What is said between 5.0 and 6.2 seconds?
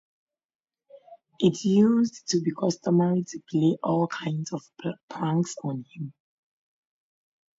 pranks on him.